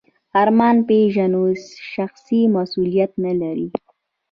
ارمان 0.41 0.75
پيژو 0.87 1.43
شخصي 1.93 2.41
مسوولیت 2.53 3.11
نهلري. 3.23 3.67